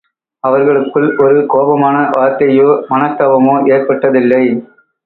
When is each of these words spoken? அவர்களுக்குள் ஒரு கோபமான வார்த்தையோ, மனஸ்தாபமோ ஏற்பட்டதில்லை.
அவர்களுக்குள் 0.43 1.17
ஒரு 1.17 1.45
கோபமான 1.47 2.09
வார்த்தையோ, 2.17 2.69
மனஸ்தாபமோ 2.89 3.55
ஏற்பட்டதில்லை. 3.75 4.43